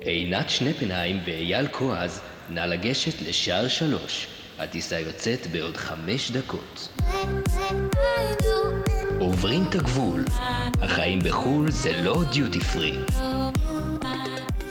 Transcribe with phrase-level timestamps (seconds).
[0.00, 4.26] עינת שנפנהיים ואייל כועז, נא לגשת לשער שלוש.
[4.58, 6.88] הטיסה יוצאת בעוד חמש דקות.
[9.20, 10.24] עוברים את הגבול.
[10.82, 12.98] החיים בחו"ל זה לא דיוטי פרי.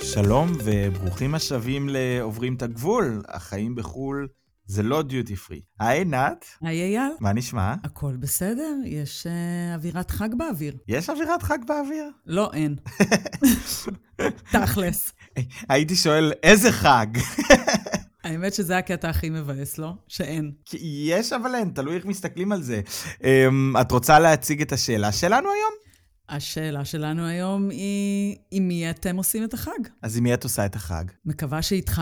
[0.01, 3.21] שלום וברוכים השבים לעוברים את הגבול.
[3.27, 4.27] החיים בחו"ל
[4.65, 5.61] זה לא דיוטי פרי.
[5.79, 7.75] היי עינת, היי אייל, מה נשמע?
[7.83, 8.75] הכל בסדר?
[8.85, 10.77] יש אה, אווירת חג באוויר.
[10.87, 12.09] יש אווירת חג באוויר?
[12.25, 12.75] לא, אין.
[14.51, 15.11] תכלס.
[15.69, 17.07] הייתי שואל, איזה חג?
[18.23, 19.91] האמת שזה הקטע הכי מבאס, לא?
[20.07, 20.51] שאין.
[20.83, 22.81] יש אבל אין, תלוי איך מסתכלים על זה.
[23.23, 25.73] אמ, את רוצה להציג את השאלה שלנו היום?
[26.29, 29.79] השאלה שלנו היום היא, עם מי אתם עושים את החג?
[30.01, 31.03] אז עם מי את עושה את החג?
[31.25, 32.01] מקווה שאיתך,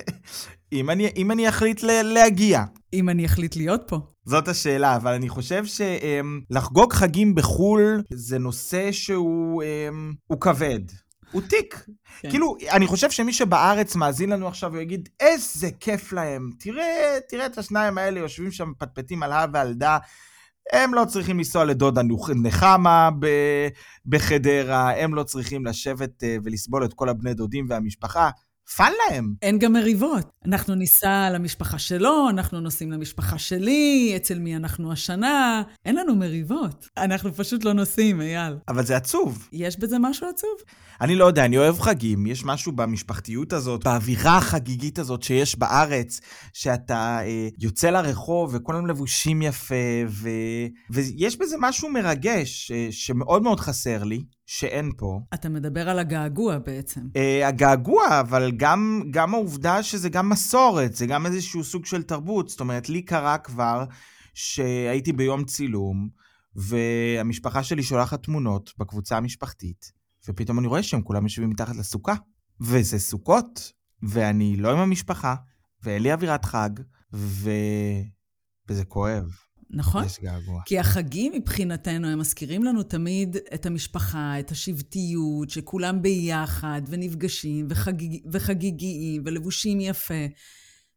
[0.72, 2.64] אם אני, אם אני אחליט ל- להגיע.
[2.92, 3.98] אם אני אחליט להיות פה.
[4.24, 10.80] זאת השאלה, אבל אני חושב שלחגוג חגים בחו"ל זה נושא שהוא אמ, הוא כבד.
[11.36, 11.86] הוא תיק.
[12.20, 12.30] כן.
[12.30, 16.50] כאילו, אני חושב שמי שבארץ מאזין לנו עכשיו ויגיד, איזה כיף להם.
[16.58, 19.98] תראה, תראה את השניים האלה יושבים שם מפטפטים על הא ועל דא.
[20.72, 22.02] הם לא צריכים לנסוע לדודה
[22.42, 23.10] נחמה
[24.06, 28.30] בחדרה, הם לא צריכים לשבת אה, ולסבול את כל הבני דודים והמשפחה.
[28.74, 29.34] fun להם.
[29.42, 30.26] אין גם מריבות.
[30.44, 35.62] אנחנו ניסע למשפחה שלו, אנחנו נוסעים למשפחה שלי, אצל מי אנחנו השנה.
[35.84, 36.88] אין לנו מריבות.
[36.96, 38.56] אנחנו פשוט לא נוסעים, אייל.
[38.68, 39.48] אבל זה עצוב.
[39.52, 40.50] יש בזה משהו עצוב?
[41.00, 46.20] אני לא יודע, אני אוהב חגים, יש משהו במשפחתיות הזאת, באווירה החגיגית הזאת שיש בארץ,
[46.52, 49.74] שאתה אה, יוצא לרחוב וכולם לבושים יפה,
[50.08, 50.28] ו...
[50.90, 55.20] ויש בזה משהו מרגש אה, שמאוד מאוד חסר לי, שאין פה.
[55.34, 57.00] אתה מדבר על הגעגוע בעצם.
[57.16, 62.48] אה, הגעגוע, אבל גם, גם העובדה שזה גם מסורת, זה גם איזשהו סוג של תרבות.
[62.48, 63.84] זאת אומרת, לי קרה כבר
[64.34, 66.08] שהייתי ביום צילום,
[66.56, 69.92] והמשפחה שלי שולחת תמונות בקבוצה המשפחתית,
[70.28, 72.14] ופתאום אני רואה שהם כולם יושבים מתחת לסוכה.
[72.60, 75.34] וזה סוכות, ואני לא עם המשפחה,
[75.82, 76.70] ואין לי אווירת חג,
[77.12, 77.50] ו...
[78.68, 79.24] וזה כואב.
[79.70, 80.04] נכון?
[80.04, 80.62] יש געגוע.
[80.66, 88.22] כי החגים מבחינתנו, הם מזכירים לנו תמיד את המשפחה, את השבטיות, שכולם ביחד ונפגשים וחגיג,
[88.32, 90.26] וחגיגיים ולבושים יפה.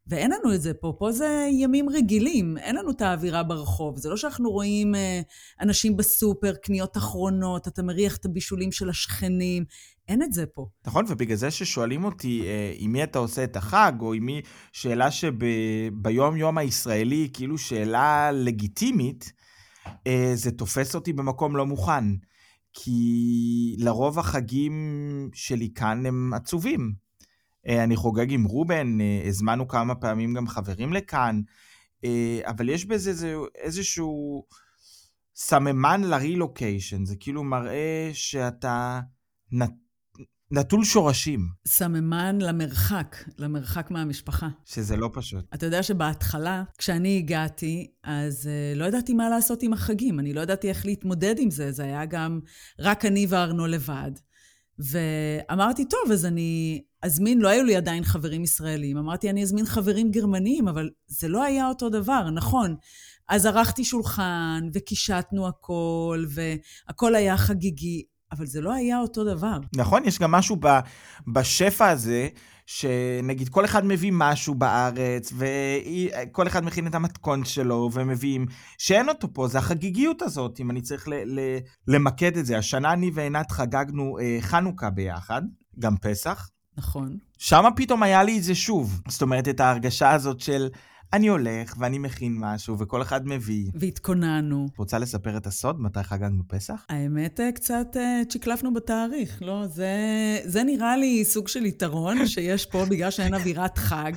[0.06, 3.96] ואין לנו את זה פה, פה זה ימים רגילים, אין לנו את האווירה ברחוב.
[3.96, 5.20] זה לא שאנחנו רואים אה,
[5.60, 9.64] אנשים בסופר, קניות אחרונות, אתה מריח את הבישולים של השכנים,
[10.08, 10.66] אין את זה פה.
[10.86, 14.40] נכון, ובגלל זה ששואלים אותי אה, עם מי אתה עושה את החג, או עם מי,
[14.72, 19.32] שאלה שביום-יום הישראלי, כאילו שאלה לגיטימית,
[20.06, 22.04] אה, זה תופס אותי במקום לא מוכן.
[22.72, 24.72] כי לרוב החגים
[25.32, 27.09] שלי כאן הם עצובים.
[27.68, 31.40] אה, אני חוגג עם רובן, אה, הזמנו כמה פעמים גם חברים לכאן,
[32.04, 34.44] אה, אבל יש בזה איזשהו
[35.34, 39.00] סממן לרילוקיישן, זה כאילו מראה שאתה
[39.52, 39.70] נת,
[40.50, 44.48] נטול שורשים, סממן למרחק, למרחק מהמשפחה.
[44.64, 45.44] שזה לא פשוט.
[45.54, 50.20] אתה יודע שבהתחלה, כשאני הגעתי, אז uh, לא ידעתי מה לעשות עם החגים.
[50.20, 51.72] אני לא ידעתי איך להתמודד עם זה.
[51.72, 52.40] זה היה גם
[52.78, 54.10] רק אני וארנו לבד.
[54.80, 58.96] ואמרתי, טוב, אז אני אזמין, לא היו לי עדיין חברים ישראלים.
[58.96, 62.76] אמרתי, אני אזמין חברים גרמנים, אבל זה לא היה אותו דבר, נכון.
[63.28, 69.58] אז ערכתי שולחן, וקישטנו הכל, והכל היה חגיגי, אבל זה לא היה אותו דבר.
[69.76, 70.66] נכון, יש גם משהו ב,
[71.28, 72.28] בשפע הזה,
[72.66, 78.46] שנגיד כל אחד מביא משהו בארץ, וכל אחד מכין את המתכון שלו, ומביאים,
[78.78, 81.40] שאין אותו פה, זה החגיגיות הזאת, אם אני צריך ל, ל,
[81.88, 82.58] למקד את זה.
[82.58, 85.42] השנה אני ועינת חגגנו אה, חנוכה ביחד,
[85.78, 86.48] גם פסח.
[86.78, 87.16] נכון.
[87.38, 89.00] שם פתאום היה לי את זה שוב.
[89.08, 90.68] זאת אומרת, את ההרגשה הזאת של
[91.12, 93.70] אני הולך ואני מכין משהו, וכל אחד מביא.
[93.74, 94.68] והתכוננו.
[94.76, 95.80] רוצה לספר את הסוד?
[95.80, 96.86] מתי חגגנו פסח?
[96.88, 99.66] האמת, אה, קצת אה, צ'יקלפנו בתאריך, לא?
[99.66, 99.88] זה,
[100.44, 104.12] זה נראה לי סוג של יתרון שיש פה בגלל שאין אווירת חג.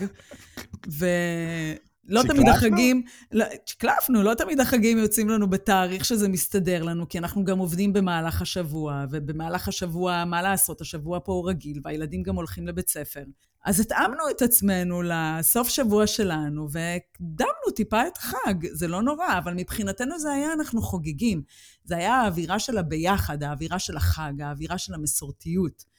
[2.06, 2.52] ולא תמיד צ'יקלפנו?
[2.52, 3.04] החגים...
[3.32, 7.94] לא, צ'יקלפנו, לא תמיד החגים יוצאים לנו בתאריך שזה מסתדר לנו, כי אנחנו גם עובדים
[7.94, 13.24] במהלך השבוע, ובמהלך השבוע, מה לעשות, השבוע פה הוא רגיל, והילדים גם הולכים לבית ספר.
[13.66, 18.68] אז התאמנו את עצמנו לסוף שבוע שלנו, והקדמנו טיפה את החג.
[18.72, 21.42] זה לא נורא, אבל מבחינתנו זה היה, אנחנו חוגגים.
[21.84, 25.93] זה היה האווירה של הביחד, האווירה של החג, האווירה של המסורתיות.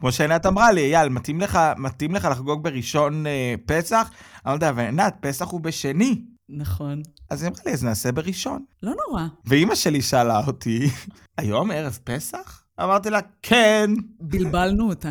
[0.00, 4.10] כמו שעינת אמרה לי, אייל, מתאים לך, מתאים לך לחגוג בראשון אה, פסח?
[4.46, 6.22] אני לא יודע, אבל עינת, פסח הוא בשני.
[6.48, 7.02] נכון.
[7.30, 8.64] אז היא אמרה לי, אז נעשה בראשון.
[8.82, 9.22] לא נורא.
[9.44, 10.90] ואימא שלי שאלה אותי,
[11.38, 12.64] היום ערב פסח?
[12.82, 13.90] אמרתי לה, כן.
[14.20, 15.10] בלבלנו אותה.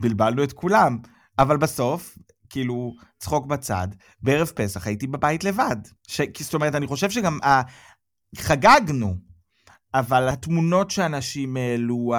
[0.00, 0.98] בלבלנו את כולם.
[1.38, 2.18] אבל בסוף,
[2.50, 3.88] כאילו, צחוק בצד,
[4.22, 5.76] בערב פסח הייתי בבית לבד.
[6.08, 6.20] ש...
[6.40, 7.62] זאת אומרת, אני חושב שגם ה...
[8.36, 9.14] חגגנו,
[9.94, 12.14] אבל התמונות שאנשים העלו,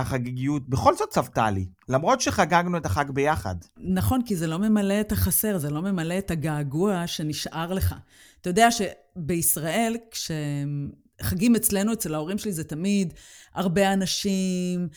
[0.00, 3.54] החגיגיות בכל זאת צבתה לי, למרות שחגגנו את החג ביחד.
[3.78, 7.94] נכון, כי זה לא ממלא את החסר, זה לא ממלא את הגעגוע שנשאר לך.
[8.40, 13.14] אתה יודע שבישראל, כשחגים אצלנו, אצל ההורים שלי, זה תמיד
[13.54, 14.88] הרבה אנשים,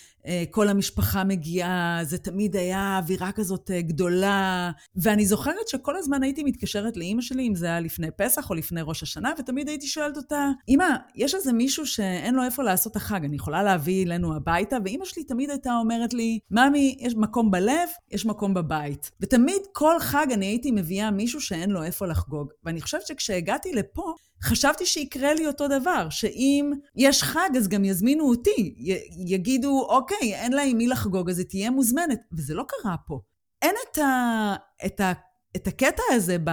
[0.52, 4.72] כל המשפחה מגיעה, זה תמיד היה אווירה כזאת אה, גדולה.
[4.96, 8.81] ואני זוכרת שכל הזמן הייתי מתקשרת לאימא שלי, אם זה היה לפני פסח או לפני
[8.84, 13.25] ראש השנה, ותמיד הייתי שואלת אותה, אמא, יש איזה מישהו שאין לו איפה לעשות החג,
[13.25, 14.78] אני יכולה להביא אלינו הביתה?
[14.86, 19.12] ואימא שלי תמיד הייתה אומרת לי, ממי, יש מקום בלב, יש מקום בבית.
[19.22, 22.52] ותמיד כל חג אני הייתי מביאה מישהו שאין לו איפה לחגוג.
[22.64, 28.30] ואני חושבת שכשהגעתי לפה, חשבתי שיקרה לי אותו דבר, שאם יש חג, אז גם יזמינו
[28.30, 28.76] אותי.
[28.78, 32.19] י- יגידו, אוקיי, אין לה עם מי לחגוג, אז היא תהיה מוזמנת.
[32.31, 33.19] וזה לא קרה פה.
[33.62, 34.56] אין את, ה,
[34.86, 35.13] את, ה,
[35.56, 36.50] את הקטע הזה ב,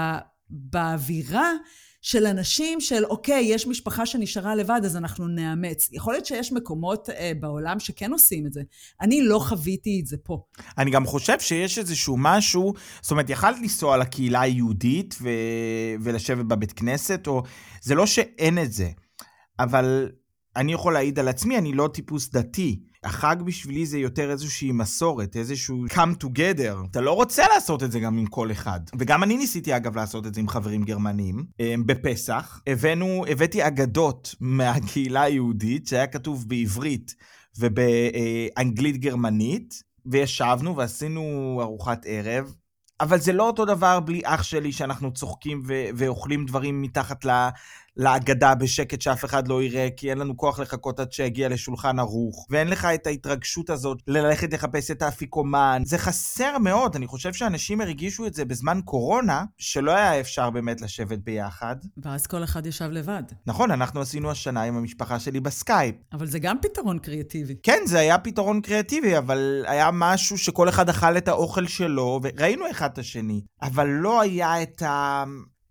[0.51, 1.53] באווירה
[2.03, 5.89] של אנשים של, אוקיי, יש משפחה שנשארה לבד, אז אנחנו נאמץ.
[5.93, 8.61] יכול להיות שיש מקומות אה, בעולם שכן עושים את זה.
[9.01, 10.43] אני לא חוויתי את זה פה.
[10.79, 15.29] אני גם חושב שיש איזשהו משהו, זאת אומרת, יכלת לנסוע לקהילה היהודית ו...
[16.01, 17.43] ולשבת בבית כנסת, או...
[17.83, 18.89] זה לא שאין את זה,
[19.59, 20.11] אבל
[20.57, 22.81] אני יכול להעיד על עצמי, אני לא טיפוס דתי.
[23.05, 26.87] החג בשבילי זה יותר איזושהי מסורת, איזשהו come together.
[26.91, 28.81] אתה לא רוצה לעשות את זה גם עם כל אחד.
[28.99, 32.61] וגם אני ניסיתי אגב לעשות את זה עם חברים גרמנים, אה, בפסח.
[32.67, 37.15] הבאנו, הבאתי אגדות מהקהילה היהודית, שהיה כתוב בעברית
[37.59, 42.55] ובאנגלית גרמנית, וישבנו ועשינו ארוחת ערב.
[43.01, 47.49] אבל זה לא אותו דבר בלי אח שלי שאנחנו צוחקים ו- ואוכלים דברים מתחת ל-
[47.97, 52.47] להגדה בשקט שאף אחד לא יראה, כי אין לנו כוח לחכות עד שיגיע לשולחן ערוך,
[52.51, 55.83] ואין לך את ההתרגשות הזאת ללכת לחפש את האפיקומן.
[55.85, 60.81] זה חסר מאוד, אני חושב שאנשים הרגישו את זה בזמן קורונה, שלא היה אפשר באמת
[60.81, 61.77] לשבת ביחד.
[62.05, 63.23] ואז כל אחד ישב לבד.
[63.47, 65.95] נכון, אנחנו עשינו השנה עם המשפחה שלי בסקייפ.
[66.13, 67.55] אבל זה גם פתרון קריאטיבי.
[67.63, 72.71] כן, זה היה פתרון קריאטיבי, אבל היה משהו שכל אחד אכל את האוכל שלו, וראינו
[72.71, 73.41] אחד את השני.
[73.63, 75.25] אבל לא היה את ה...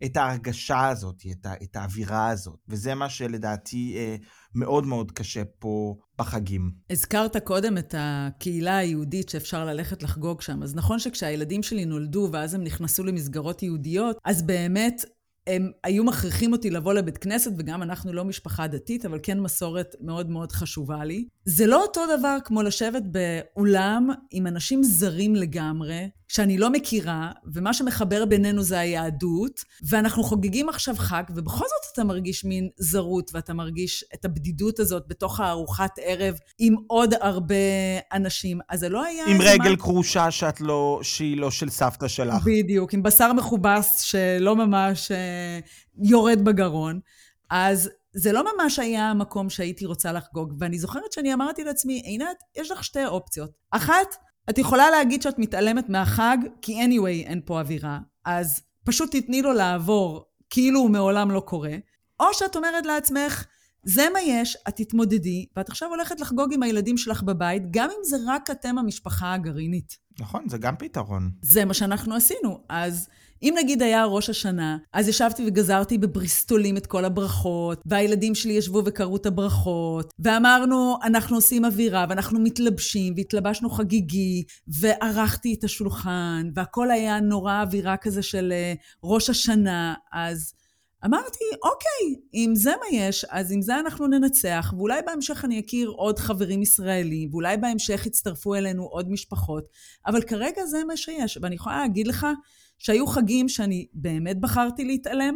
[0.05, 4.15] את ההרגשה הזאת, את, ה, את האווירה הזאת, וזה מה שלדעתי אה,
[4.55, 6.71] מאוד מאוד קשה פה בחגים.
[6.89, 12.53] הזכרת קודם את הקהילה היהודית שאפשר ללכת לחגוג שם, אז נכון שכשהילדים שלי נולדו ואז
[12.53, 15.03] הם נכנסו למסגרות יהודיות, אז באמת
[15.47, 19.95] הם היו מכריחים אותי לבוא לבית כנסת, וגם אנחנו לא משפחה דתית, אבל כן מסורת
[20.01, 21.27] מאוד מאוד חשובה לי.
[21.49, 27.73] זה לא אותו דבר כמו לשבת באולם עם אנשים זרים לגמרי, שאני לא מכירה, ומה
[27.73, 33.53] שמחבר בינינו זה היהדות, ואנחנו חוגגים עכשיו חג, ובכל זאת אתה מרגיש מין זרות, ואתה
[33.53, 37.55] מרגיש את הבדידות הזאת בתוך הארוחת ערב עם עוד הרבה
[38.13, 38.59] אנשים.
[38.69, 39.25] אז זה לא היה...
[39.27, 39.77] עם רגל מה...
[39.77, 42.43] כרושה שאת לא, שהיא לא של סבתא שלך.
[42.45, 45.59] בדיוק, עם בשר מכובס שלא ממש אה,
[46.03, 46.99] יורד בגרון.
[47.49, 50.53] אז זה לא ממש היה המקום שהייתי רוצה לחגוג.
[50.59, 53.51] ואני זוכרת שאני אמרתי לעצמי, עינת, יש לך שתי אופציות.
[53.71, 54.15] אחת,
[54.49, 59.53] את יכולה להגיד שאת מתעלמת מהחג, כי anyway אין פה אווירה, אז פשוט תתני לו
[59.53, 61.75] לעבור כאילו הוא מעולם לא קורה,
[62.19, 63.45] או שאת אומרת לעצמך,
[63.83, 68.03] זה מה יש, את תתמודדי, ואת עכשיו הולכת לחגוג עם הילדים שלך בבית, גם אם
[68.03, 69.97] זה רק אתם המשפחה הגרעינית.
[70.19, 71.31] נכון, זה גם פתרון.
[71.41, 72.63] זה מה שאנחנו עשינו.
[72.69, 73.09] אז
[73.43, 78.81] אם נגיד היה ראש השנה, אז ישבתי וגזרתי בבריסטולים את כל הברכות, והילדים שלי ישבו
[78.85, 86.91] וקראו את הברכות, ואמרנו, אנחנו עושים אווירה, ואנחנו מתלבשים, והתלבשנו חגיגי, וערכתי את השולחן, והכל
[86.91, 88.73] היה נורא אווירה כזה של אה,
[89.03, 90.58] ראש השנה, אז...
[91.05, 95.89] אמרתי, אוקיי, אם זה מה יש, אז עם זה אנחנו ננצח, ואולי בהמשך אני אכיר
[95.89, 99.67] עוד חברים ישראלים, ואולי בהמשך יצטרפו אלינו עוד משפחות,
[100.05, 101.37] אבל כרגע זה מה שיש.
[101.41, 102.27] ואני יכולה להגיד לך
[102.77, 105.35] שהיו חגים שאני באמת בחרתי להתעלם,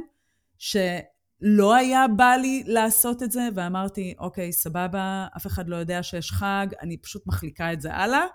[0.58, 6.32] שלא היה בא לי לעשות את זה, ואמרתי, אוקיי, סבבה, אף אחד לא יודע שיש
[6.32, 8.26] חג, אני פשוט מחליקה את זה הלאה.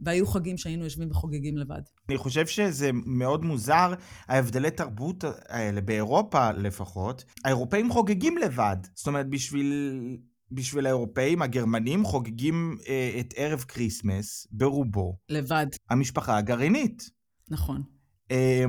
[0.00, 1.80] והיו חגים שהיינו יושבים וחוגגים לבד.
[2.08, 3.94] אני חושב שזה מאוד מוזר,
[4.28, 8.76] ההבדלי תרבות האלה, באירופה לפחות, האירופאים חוגגים לבד.
[8.94, 10.16] זאת אומרת, בשביל...
[10.52, 15.18] בשביל האירופאים, הגרמנים חוגגים אה, את ערב כריסמס ברובו.
[15.28, 15.66] לבד.
[15.90, 17.10] המשפחה הגרעינית.
[17.48, 17.82] נכון.
[18.30, 18.64] אה,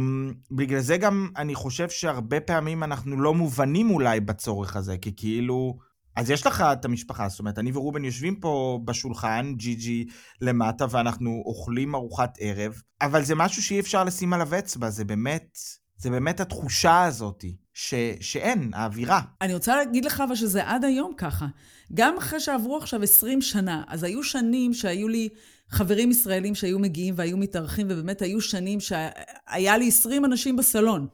[0.51, 5.88] בגלל זה גם אני חושב שהרבה פעמים אנחנו לא מובנים אולי בצורך הזה, כי כאילו...
[6.19, 10.05] אז יש לך את המשפחה, זאת אומרת, אני ורובן יושבים פה בשולחן, ג'י ג'י
[10.41, 15.57] למטה, ואנחנו אוכלים ארוחת ערב, אבל זה משהו שאי אפשר לשים עליו אצבע, זה באמת,
[15.97, 19.21] זה באמת התחושה הזאת, ש, שאין, האווירה.
[19.41, 21.47] אני רוצה להגיד לך אבל שזה עד היום ככה.
[21.93, 25.29] גם אחרי שעברו עכשיו 20 שנה, אז היו שנים שהיו לי
[25.69, 31.07] חברים ישראלים שהיו מגיעים והיו מתארחים, ובאמת היו שנים שהיה לי 20 אנשים בסלון,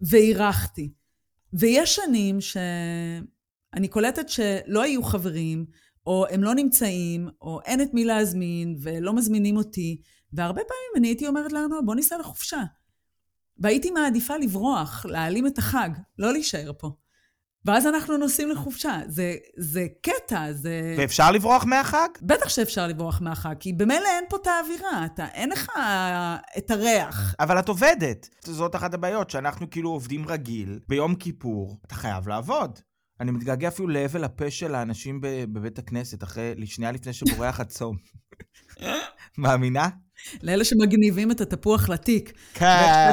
[0.00, 0.92] ואירחתי.
[1.52, 2.56] ויש שנים ש...
[3.74, 5.66] אני קולטת שלא היו חברים,
[6.06, 10.00] או הם לא נמצאים, או אין את מי להזמין, ולא מזמינים אותי.
[10.32, 12.62] והרבה פעמים אני הייתי אומרת לארנוע, בוא ניסע לחופשה.
[13.58, 16.90] והייתי מעדיפה לברוח, להעלים את החג, לא להישאר פה.
[17.64, 19.00] ואז אנחנו נוסעים לחופשה.
[19.06, 20.94] זה, זה קטע, זה...
[20.98, 22.08] ואפשר לברוח מהחג?
[22.22, 25.70] בטח שאפשר לברוח מהחג, כי במילא אין פה את האווירה, אתה, אין לך
[26.58, 27.34] את הריח.
[27.40, 28.28] אבל את עובדת.
[28.44, 32.78] זאת אחת הבעיות, שאנחנו כאילו עובדים רגיל, ביום כיפור, אתה חייב לעבוד.
[33.20, 37.96] אני מתגעגע אפילו להבל הפה של האנשים בבית הכנסת, אחרי, שנייה לפני שבורח הצום.
[39.38, 39.88] מאמינה?
[40.42, 42.32] לאלה שמגניבים את התפוח לתיק.
[42.54, 43.10] כן.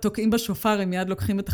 [0.00, 1.50] תוקעים בשופר, הם מיד לוקחים את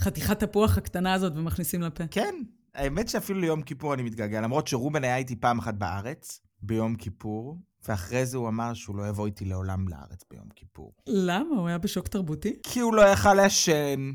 [0.00, 2.04] חתיכת תפוח הקטנה הזאת ומכניסים לפה.
[2.10, 2.34] כן,
[2.74, 7.58] האמת שאפילו ליום כיפור אני מתגעגע, למרות שרובן היה איתי פעם אחת בארץ, ביום כיפור,
[7.88, 10.92] ואחרי זה הוא אמר שהוא לא יבוא איתי לעולם לארץ ביום כיפור.
[11.06, 11.56] למה?
[11.56, 12.56] הוא היה בשוק תרבותי?
[12.62, 14.12] כי הוא לא יכל לעשן,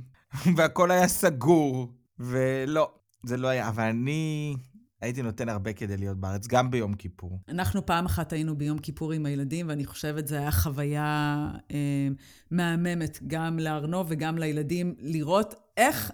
[0.55, 2.91] והכל היה סגור, ולא,
[3.23, 3.69] זה לא היה.
[3.69, 4.55] אבל אני...
[5.01, 7.39] הייתי נותן הרבה כדי להיות בארץ, גם ביום כיפור.
[7.49, 12.07] אנחנו פעם אחת היינו ביום כיפור עם הילדים, ואני חושבת זו הייתה חוויה אה,
[12.51, 16.11] מהממת, גם לארנו וגם לילדים, לראות איך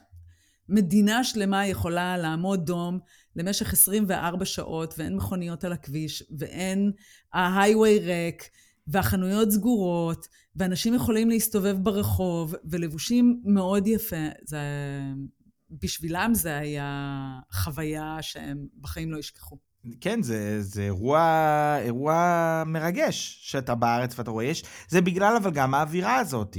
[0.69, 3.00] מדינה שלמה יכולה לעמוד דום
[3.35, 6.91] למשך 24 שעות, ואין מכוניות על הכביש, ואין
[7.33, 8.43] ההייווי ריק,
[8.88, 14.27] והחנויות סגורות, ואנשים יכולים להסתובב ברחוב, ולבושים מאוד יפה.
[14.43, 14.57] זה
[15.82, 19.58] בשבילם זה היה חוויה שהם בחיים לא ישכחו.
[20.01, 24.46] כן, זה, זה אירוע, אירוע מרגש שאתה בארץ ואתה רואה.
[24.46, 26.58] יש, זה בגלל אבל גם האווירה הזאת.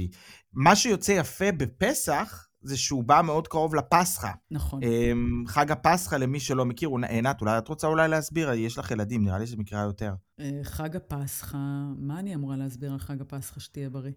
[0.53, 4.31] מה שיוצא יפה בפסח, זה שהוא בא מאוד קרוב לפסחא.
[4.51, 4.83] נכון.
[4.83, 8.51] אמ, חג הפסחא, למי שלא מכיר, עינת, אולי את רוצה אולי להסביר?
[8.51, 10.13] יש לך ילדים, נראה לי שזה מקרה יותר.
[10.39, 11.57] אה, חג הפסחא,
[11.97, 14.11] מה אני אמורה להסביר על חג הפסחא שתהיה בריא?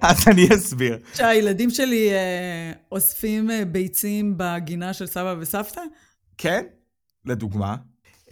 [0.00, 0.98] אז אני אסביר.
[1.14, 5.80] שהילדים שלי אה, אוספים אה, ביצים בגינה של סבא וסבתא?
[6.38, 6.64] כן,
[7.24, 7.76] לדוגמה.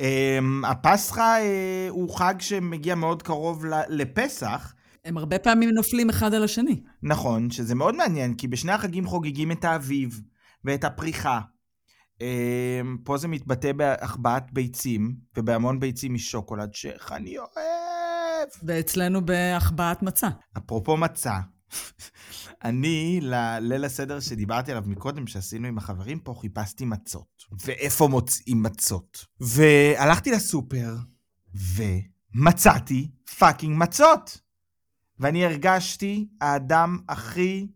[0.01, 4.75] אה, הפסחא אה, הוא חג שמגיע מאוד קרוב לפסח.
[5.05, 6.81] הם הרבה פעמים נופלים אחד על השני.
[7.03, 10.21] נכון, שזה מאוד מעניין, כי בשני החגים חוגגים את האביב
[10.65, 11.41] ואת הפריחה.
[12.23, 17.78] אה, פה זה מתבטא בהחבאת ביצים, ובהמון ביצים משוקולד, שאיך אני אוהב.
[18.63, 20.29] ואצלנו בהחבאת מצה.
[20.59, 21.39] אפרופו מצה,
[22.65, 27.45] אני, לליל הסדר שדיברתי עליו מקודם, שעשינו עם החברים פה, חיפשתי מצות.
[27.65, 29.27] ואיפה מוצאים מצות?
[29.41, 30.97] והלכתי לסופר,
[32.35, 34.41] ומצאתי fucking מצות.
[35.19, 37.69] ואני הרגשתי האדם הכי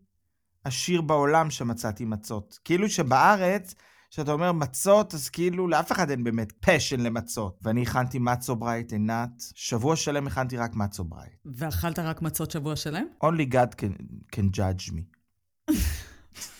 [0.63, 2.59] עשיר בעולם שמצאתי מצות.
[2.63, 3.75] כאילו שבארץ
[4.13, 7.59] כשאתה אומר מצות, אז כאילו לאף אחד אין באמת passion למצות.
[7.61, 11.33] ואני הכנתי מצו ברייט, עינת, שבוע שלם הכנתי רק מצו ברייט.
[11.45, 13.05] ואכלת רק מצות שבוע שלם?
[13.23, 14.03] Only God can,
[14.35, 15.01] can judge me.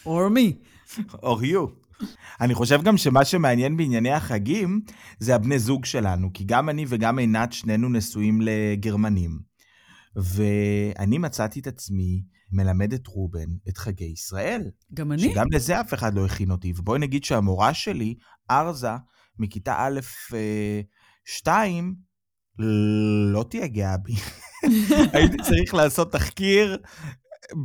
[0.06, 1.00] or me.
[1.12, 2.04] or you.
[2.42, 4.82] אני חושב גם שמה שמעניין בענייני החגים,
[5.20, 9.40] זה הבני זוג שלנו, כי גם אני וגם עינת, שנינו נשואים לגרמנים.
[10.16, 14.72] ואני מצאתי את עצמי מלמד את רובן את חגי ישראל.
[14.94, 15.22] גם אני.
[15.22, 16.74] שגם לזה אף אחד לא הכין אותי.
[16.78, 18.16] ובואי נגיד שהמורה שלי,
[18.52, 18.88] ארזה,
[19.40, 20.00] מכיתה א',
[20.34, 20.82] אה,
[21.26, 21.96] שתיים,
[23.34, 24.14] לא תהיה גאה בי.
[25.14, 26.78] הייתי צריך לעשות תחקיר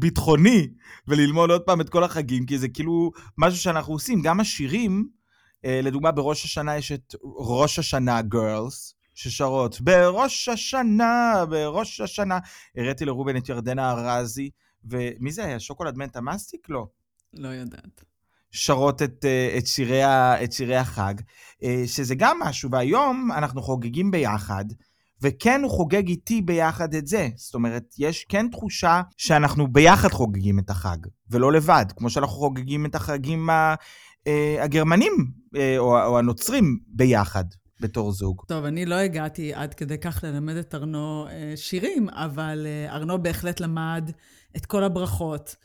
[0.00, 0.68] ביטחוני
[1.08, 4.22] וללמוד עוד פעם את כל החגים, כי זה כאילו משהו שאנחנו עושים.
[4.22, 5.08] גם השירים,
[5.64, 12.38] אה, לדוגמה, בראש השנה יש את ראש השנה גרלס, ששרות בראש השנה, בראש השנה.
[12.76, 14.50] הראיתי לרובן את ירדנה ארזי,
[14.84, 15.60] ומי זה היה?
[15.60, 16.68] שוקולד מנטה מסטיק?
[16.68, 16.86] לא.
[17.34, 18.04] לא יודעת.
[18.50, 20.04] שרות את, אה, את, שירי,
[20.44, 21.14] את שירי החג,
[21.62, 24.64] אה, שזה גם משהו, והיום אנחנו חוגגים ביחד,
[25.22, 27.28] וכן הוא חוגג איתי ביחד את זה.
[27.36, 30.98] זאת אומרת, יש כן תחושה שאנחנו ביחד חוגגים את החג,
[31.30, 35.12] ולא לבד, כמו שאנחנו חוגגים את החגים אה, הגרמנים,
[35.78, 37.44] או הנוצרים ביחד.
[37.80, 38.42] בתור זוג.
[38.48, 44.10] טוב, אני לא הגעתי עד כדי כך ללמד את ארנו שירים, אבל ארנו בהחלט למד
[44.56, 45.56] את כל הברכות.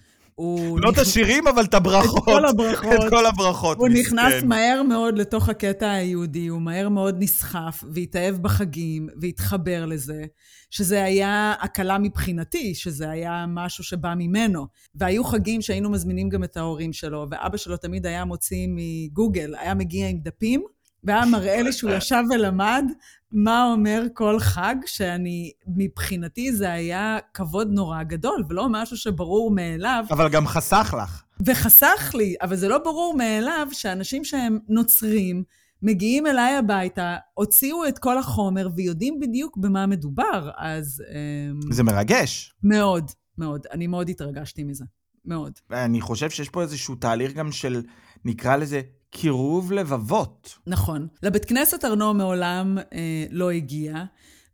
[0.78, 2.18] לא את השירים, אבל את הברכות.
[2.18, 2.94] את כל הברכות.
[2.94, 8.36] את כל הברכות, הוא נכנס מהר מאוד לתוך הקטע היהודי, הוא מהר מאוד נסחף, והתאהב
[8.36, 10.24] בחגים, והתחבר לזה,
[10.70, 14.68] שזה היה הקלה מבחינתי, שזה היה משהו שבא ממנו.
[14.96, 19.74] והיו חגים שהיינו מזמינים גם את ההורים שלו, ואבא שלו תמיד היה מוציא מגוגל, היה
[19.74, 20.64] מגיע עם דפים,
[21.04, 22.86] והיה מראה לי שהוא ישב ולמד
[23.32, 30.06] מה אומר כל חג, שאני, מבחינתי זה היה כבוד נורא גדול, ולא משהו שברור מאליו.
[30.12, 31.24] אבל גם חסך לך.
[31.46, 35.44] וחסך לי, אבל זה לא ברור מאליו שאנשים שהם נוצרים,
[35.82, 41.04] מגיעים אליי הביתה, הוציאו את כל החומר ויודעים בדיוק במה מדובר, אז...
[41.12, 42.54] אמ, זה מרגש.
[42.64, 43.68] מאוד, מאוד.
[43.72, 44.86] אני מאוד התרגשתי מזה.
[45.26, 45.54] מאוד.
[45.72, 47.82] אני חושב שיש פה איזשהו תהליך גם של,
[48.26, 48.82] נקרא לזה,
[49.14, 50.58] קירוב לבבות.
[50.68, 51.08] נכון.
[51.24, 54.04] לבית כנסת ארנו מעולם אה, לא הגיע,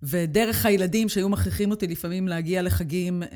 [0.03, 3.27] ודרך הילדים שהיו מכריחים אותי לפעמים להגיע לחגים אה,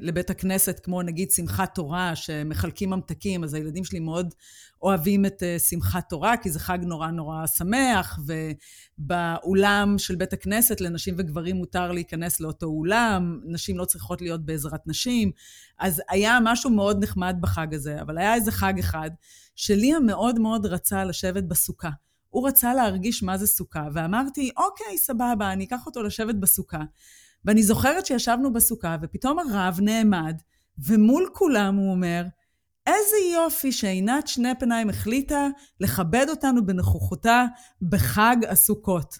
[0.00, 4.34] לבית הכנסת, כמו נגיד שמחת תורה, שמחלקים ממתקים, אז הילדים שלי מאוד
[4.82, 8.18] אוהבים את אה, שמחת תורה, כי זה חג נורא נורא שמח,
[8.98, 14.86] ובאולם של בית הכנסת לנשים וגברים מותר להיכנס לאותו אולם, נשים לא צריכות להיות בעזרת
[14.86, 15.30] נשים,
[15.78, 19.10] אז היה משהו מאוד נחמד בחג הזה, אבל היה איזה חג אחד,
[19.56, 21.90] שליאם מאוד מאוד רצה לשבת בסוכה.
[22.30, 26.82] הוא רצה להרגיש מה זה סוכה, ואמרתי, אוקיי, סבבה, אני אקח אותו לשבת בסוכה.
[27.44, 30.36] ואני זוכרת שישבנו בסוכה, ופתאום הרב נעמד,
[30.78, 32.24] ומול כולם הוא אומר,
[32.86, 35.48] איזה יופי שעינת שנפנהיים החליטה
[35.80, 37.44] לכבד אותנו בנוכחותה
[37.82, 39.18] בחג הסוכות.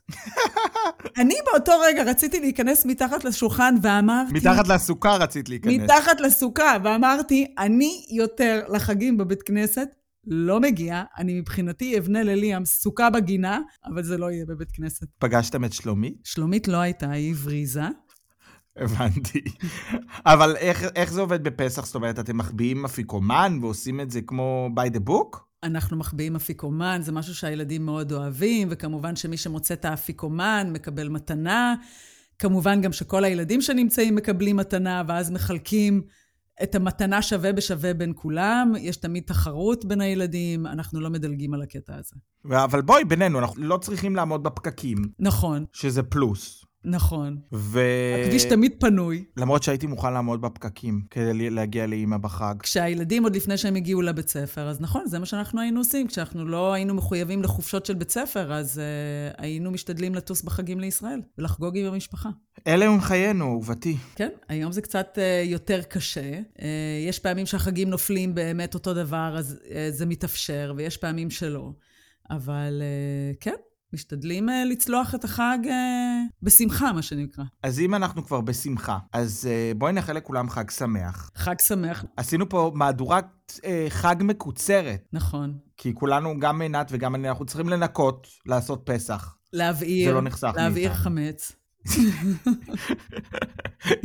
[1.21, 4.33] אני באותו רגע רציתי להיכנס מתחת לשולחן ואמרתי...
[4.33, 5.75] מתחת לסוכה רצית להיכנס.
[5.75, 9.89] מתחת לסוכה, ואמרתי, אני יותר לחגים בבית כנסת
[10.31, 15.07] לא מגיע, אני מבחינתי אבנה לליאם סוכה בגינה, אבל זה לא יהיה בבית כנסת.
[15.19, 16.15] פגשתם את שלומית?
[16.25, 17.83] שלומית לא הייתה, היא הבריזה.
[18.77, 19.41] הבנתי.
[20.27, 21.87] אבל איך, איך זה עובד בפסח?
[21.87, 25.39] זאת אומרת, אתם מחביאים אפיקומן ועושים את זה כמו by the book?
[25.63, 31.75] אנחנו מחביאים אפיקומן, זה משהו שהילדים מאוד אוהבים, וכמובן שמי שמוצא את האפיקומן מקבל מתנה.
[32.39, 36.03] כמובן גם שכל הילדים שנמצאים מקבלים מתנה, ואז מחלקים
[36.63, 41.63] את המתנה שווה בשווה בין כולם, יש תמיד תחרות בין הילדים, אנחנו לא מדלגים על
[41.63, 42.17] הקטע הזה.
[42.65, 44.99] אבל בואי, בינינו, אנחנו לא צריכים לעמוד בפקקים.
[45.19, 45.65] נכון.
[45.73, 46.65] שזה פלוס.
[46.85, 47.39] נכון.
[47.53, 47.81] ו...
[48.25, 49.25] הכביש תמיד פנוי.
[49.37, 52.55] למרות שהייתי מוכן לעמוד בפקקים כדי להגיע לאימא בחג.
[52.59, 56.07] כשהילדים, עוד לפני שהם הגיעו לבית ספר, אז נכון, זה מה שאנחנו היינו עושים.
[56.07, 61.21] כשאנחנו לא היינו מחויבים לחופשות של בית ספר, אז uh, היינו משתדלים לטוס בחגים לישראל
[61.39, 62.29] ולחגוג עם המשפחה.
[62.67, 63.97] אלה הם חיינו, אהובתי.
[64.15, 66.41] כן, היום זה קצת uh, יותר קשה.
[66.57, 66.63] Uh,
[67.09, 71.73] יש פעמים שהחגים נופלים באמת אותו דבר, אז uh, זה מתאפשר, ויש פעמים שלא.
[72.31, 73.55] אבל uh, כן,
[73.93, 75.71] משתדלים uh, לצלוח את החג uh,
[76.43, 77.45] בשמחה, מה שנקרא.
[77.63, 81.31] אז אם אנחנו כבר בשמחה, אז uh, בואי נאחל לכולם חג שמח.
[81.35, 82.05] חג שמח.
[82.17, 85.09] עשינו פה מהדורת uh, חג מקוצרת.
[85.13, 85.59] נכון.
[85.77, 89.37] כי כולנו, גם עינת וגם אני, אנחנו צריכים לנקות, לעשות פסח.
[89.53, 90.09] להבעיר.
[90.09, 90.63] זה לא נחסך מאיתנו.
[90.63, 91.53] להבעיר חמץ.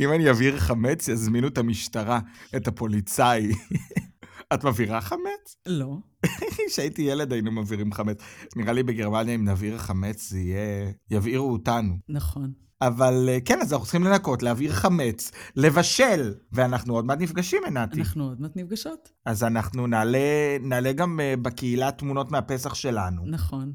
[0.00, 2.20] אם אני אבעיר חמץ, יזמינו את המשטרה,
[2.56, 3.52] את הפוליצאי.
[4.54, 5.56] את מבעירה חמץ?
[5.66, 5.98] לא.
[6.68, 8.18] כשהייתי ילד היינו מבעירים חמץ.
[8.56, 10.92] נראה לי בגרמניה אם נבעיר חמץ זה יהיה...
[11.10, 11.94] יבעירו אותנו.
[12.08, 12.52] נכון.
[12.80, 18.00] אבל כן, אז אנחנו צריכים לנקות, להבעיר חמץ, לבשל, ואנחנו עוד מעט נפגשים, עינתי.
[18.00, 19.12] אנחנו עוד מעט נפגשות.
[19.26, 20.18] אז אנחנו נעלה,
[20.60, 23.22] נעלה גם בקהילה תמונות מהפסח שלנו.
[23.26, 23.72] נכון.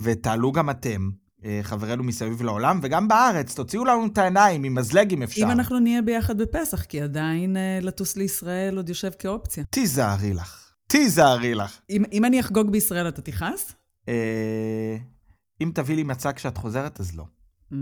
[0.00, 1.10] ותעלו גם אתם.
[1.62, 5.42] חברינו מסביב לעולם, וגם בארץ, תוציאו לנו את העיניים עם מזלג אם אפשר.
[5.42, 9.64] אם אנחנו נהיה ביחד בפסח, כי עדיין uh, לטוס לישראל עוד יושב כאופציה.
[9.64, 10.72] תיזהרי לך.
[10.86, 11.80] תיזהרי לך.
[11.90, 13.72] אם, אם אני אחגוג בישראל, אתה תכעס?
[14.08, 14.96] אה,
[15.60, 17.24] אם תביא לי מצע כשאת חוזרת, אז לא.
[17.72, 17.74] Mm,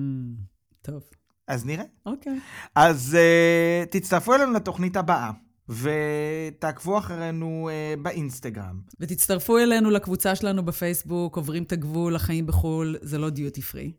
[0.82, 1.02] טוב.
[1.48, 1.84] אז נראה.
[2.06, 2.38] אוקיי.
[2.74, 5.30] אז uh, תצטרפו אלינו לתוכנית הבאה.
[5.80, 8.80] ותעקבו אחרינו uh, באינסטגרם.
[9.00, 13.92] ותצטרפו אלינו לקבוצה שלנו בפייסבוק, עוברים את הגבול, החיים בחו"ל, זה לא דיוטי פרי.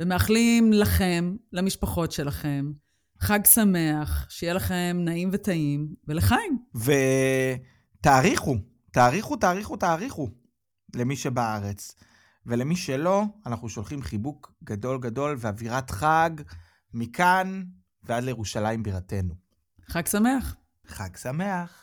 [0.00, 2.72] ומאחלים לכם, למשפחות שלכם,
[3.20, 6.58] חג שמח, שיהיה לכם נעים וטעים, ולחיים.
[8.00, 8.56] ותעריכו,
[8.90, 10.28] תעריכו, תעריכו, תעריכו
[10.94, 11.94] למי שבארץ.
[12.46, 16.30] ולמי שלא, אנחנו שולחים חיבוק גדול גדול ואווירת חג
[16.94, 17.62] מכאן
[18.02, 19.34] ועד לירושלים בירתנו.
[19.88, 20.56] חג שמח.
[20.92, 21.78] חג שמח.